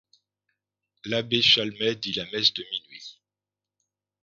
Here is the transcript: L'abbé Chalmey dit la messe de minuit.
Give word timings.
L'abbé 1.05 1.43
Chalmey 1.43 1.93
dit 1.95 2.13
la 2.13 2.25
messe 2.31 2.55
de 2.55 2.63
minuit. 2.71 3.21